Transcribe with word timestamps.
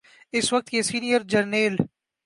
اس 0.33 0.53
وقت 0.53 0.69
کے 0.69 0.81
سینئر 0.81 1.21
جرنیل۔ 1.31 1.75